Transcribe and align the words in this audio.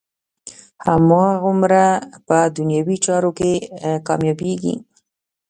هماغومره 0.85 1.85
په 2.27 2.37
دنیوي 2.55 2.97
چارو 3.05 3.31
کې 3.37 3.51
کامیابېږي. 4.07 4.73